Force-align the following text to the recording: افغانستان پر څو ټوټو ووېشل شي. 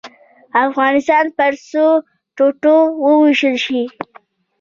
افغانستان 0.65 1.25
پر 1.37 1.53
څو 1.69 1.85
ټوټو 2.37 2.77
ووېشل 3.03 3.55
شي. 3.65 3.81